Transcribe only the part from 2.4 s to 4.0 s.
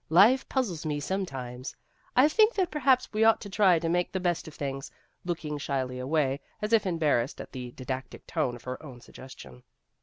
that perhaps we ought to try to